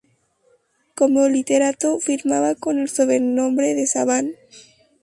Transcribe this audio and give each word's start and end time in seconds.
Como 0.95 1.29
literato 1.29 1.99
firmaba 1.99 2.55
con 2.55 2.79
el 2.79 2.89
sobrenombre 2.89 3.75
de 3.75 3.85
Savan. 3.85 4.31